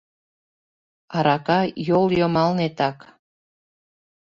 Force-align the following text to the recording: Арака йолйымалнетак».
Арака 1.17 1.59
йолйымалнетак». 1.87 2.97